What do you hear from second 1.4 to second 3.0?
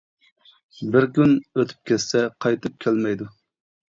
ئۆتۈپ كەتسە قايتىپ